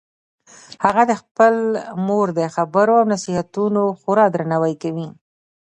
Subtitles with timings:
[0.85, 1.61] هغه د خپلې
[2.07, 5.07] مور د خبرو او نصیحتونو خورا درناوی کوي